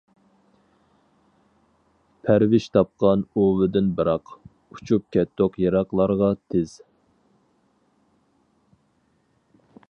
پەرۋىش 2.29 2.65
تاپقان 2.77 3.25
ئۇۋىدىن 3.35 3.91
بىراق، 3.99 4.33
ئۇچۇپ 4.41 5.05
كەتتۇق 5.17 5.61
يىراقلارغا 5.65 6.31
تېز. 6.41 6.75